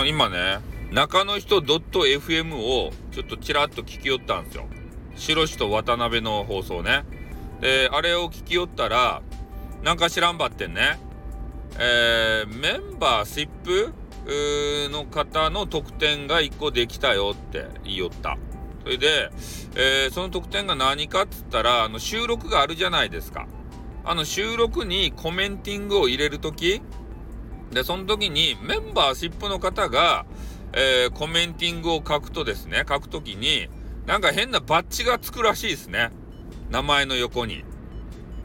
[0.00, 0.60] あ今ね、
[0.92, 4.66] 中の人 .fm をちょっとちらっと聞きよったんですよ。
[5.16, 7.04] 白石と渡辺の放送ね。
[7.60, 9.22] で、あれを聞きよったら、
[9.82, 10.98] なんか知らんばってんね。
[11.78, 13.92] えー、メンバーシップ
[14.90, 18.36] の方の特典が1個できたよって言いよった。
[18.82, 19.30] それで、
[19.76, 23.46] えー、その特典が何かっつったら、あの収録があるじゃないですか。
[24.04, 26.80] あの収録にコメンティングを入れるとき、
[27.72, 30.26] で、その時にメンバーシップの方が、
[30.72, 33.68] えー、コメンティングを書くとですね、書くときに、
[34.06, 36.10] なんか変なバッジがつくらしいですね。
[36.70, 37.64] 名前の横に。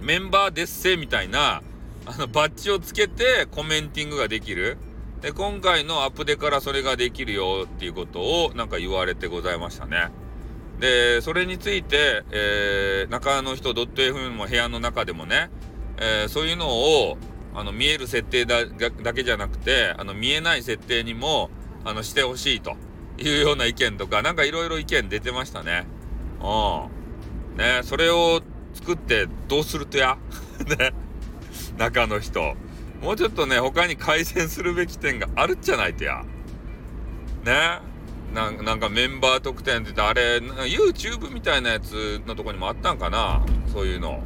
[0.00, 1.62] メンバーですせみたいな、
[2.06, 4.78] あの、バッジをつけてコメンティングができる。
[5.20, 10.08] で、今回のアップデからそれができるよっていうことをなんか言われてございましたね。
[10.78, 15.50] で、それについて、えー、中の人 .fm も部屋の中でもね、
[15.98, 17.18] えー、そういうのを、
[17.54, 21.50] あの、見える設定だだけじゃなくて、あの、見えない設定にも、
[21.84, 22.76] あの、してほしいと
[23.18, 25.86] いうような意見とか、なんかいろいろ意見出てましたね。
[26.40, 27.58] うん。
[27.58, 28.40] ね、それを
[28.74, 30.16] 作ってどうするとや？
[30.78, 30.92] ね。
[31.76, 32.54] 中の人。
[33.02, 36.24] もうちょっとね、他に改善するべき点があるっちゃないとや。
[37.44, 37.80] ね。
[38.32, 43.42] なんかメンバー特典って言ってあれ YouTube みたいなやつのとこにもあったんかな？
[43.72, 44.22] そういうの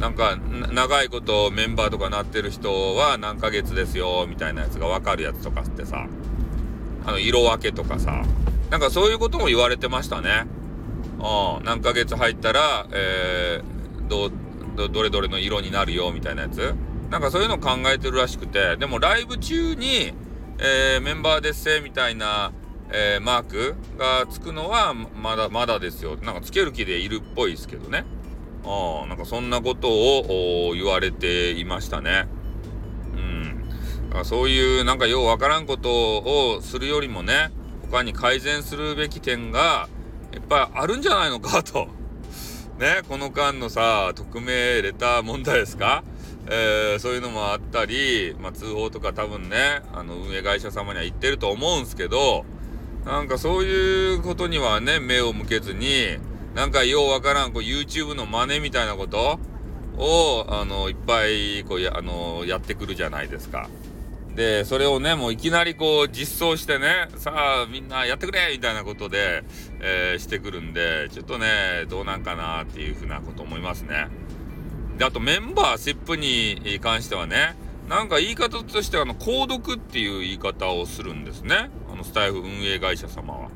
[0.00, 0.36] なんか
[0.72, 6.06] 長いことメンバーとかなってる人は何ヶ月ですよみたいなやつが分かるやつとかってさ。
[7.06, 8.24] あの色分けとかさ。
[8.70, 10.46] なんかそういうことも言われてましたね。
[11.18, 11.64] うん。
[11.64, 14.30] 何ヶ月入ったらえー、ど
[14.88, 16.74] どれどれの色になるよみたいなやつ。
[17.10, 18.76] なんかそういうの考えてるらしくて。
[18.76, 20.12] でもライブ中に、
[20.58, 22.52] えー、メンバーですせみたいな
[22.90, 26.16] えー、マークがつくのはまだまだですよ。
[26.22, 28.04] なんかつける気でいるっぽいですけどね。
[28.66, 32.26] あなんかそんなことを言われていましたね。
[33.14, 33.68] うん。
[34.08, 37.50] だからそういうなんかようわからんことをするよりもね、
[37.90, 39.88] 他に改善するべき点が
[40.32, 41.88] やっぱりあるんじゃないのかと。
[42.78, 46.04] ね、この間のさ、匿名レター問題ですか？
[46.48, 52.44] えー、そういうのもあったり、まあ、通報とか多分ね、あの、運営会社様には言ってると思うんすけど、
[53.04, 56.18] なんかそういうことにはね、目を向けずに、
[56.56, 59.38] なんかようわからん、こう YouTube の真似みたいなこと？
[59.98, 63.68] を、あの、いっぱい、こうや、あの、やってくるじゃないですか。
[64.34, 69.44] で、それをね、もういきなりこう実装してね、さあみんなやってくれみたいなことで、
[69.80, 74.08] えー、してくるんで、ちょっとね、どうなんかなっていうふうなこと思いますね。
[74.96, 77.54] で、あとメンバーシップに関してはね、
[77.86, 81.68] なんか言い方としては、あの、購読っていう言い方をするんですね。
[81.92, 83.50] あの、スタイフ運営会社様は。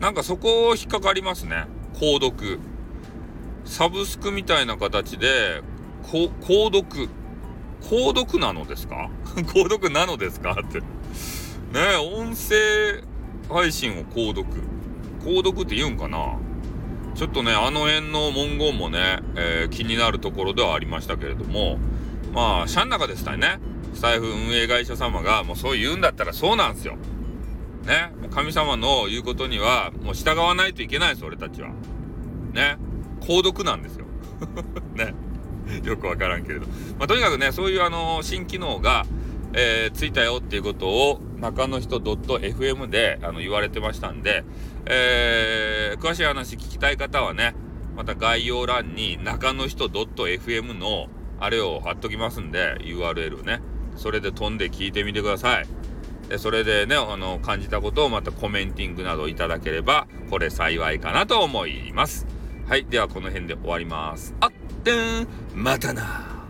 [0.00, 1.66] なんかそこを引っかかりますね。
[1.94, 2.58] 購読。
[3.64, 5.62] サブスクみたいな形で、
[6.02, 6.28] 購
[6.74, 7.08] 読。
[7.82, 9.10] 購読なのですか？
[9.54, 10.56] 購読なのですか？
[10.66, 10.80] って。
[10.80, 10.84] ね
[11.74, 13.02] え音声
[13.48, 14.46] 配信を購読。
[15.24, 16.36] 購読って言うんかな？
[17.14, 21.78] ちょっとね、あの辺の文言もね、えー、気になるところではありましたけれども、
[22.32, 23.58] まあ、社の中でしたね。
[23.94, 26.96] スタイフ運営会社様がもうそう言うんだったらそうなんですよ。
[27.84, 28.12] ね。
[28.30, 31.70] 神様の言うことには、もう従わないといけないです、俺たちは。
[32.52, 32.76] ね。
[33.20, 34.06] 購読なんですよ。
[34.94, 35.14] ね。
[35.84, 36.66] よくわからんけれど。
[36.98, 39.06] まあ、とにかくね、そういうあの、新機能が、
[39.52, 44.44] えー、ついたよっていうことを、中の人 .fm であの言われてましたんで、
[44.86, 47.54] えー、詳しい話聞きたい方はね、
[47.96, 51.08] また概要欄に中の人 .fm の
[51.38, 53.60] あれを貼っときますんで、URL ね。
[53.96, 55.66] それで飛んで聞いてみてください。
[56.38, 62.26] それでねあの感じたことをまたコメンティングなどいただければこれ幸いかなと思います。
[62.68, 64.34] はいではこの辺で終わります。
[64.40, 64.52] あっ
[64.84, 66.46] てんまたな